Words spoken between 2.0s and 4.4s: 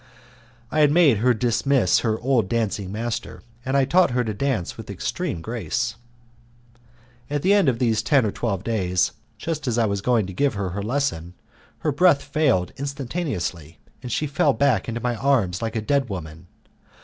old dancing master, and I had taught her to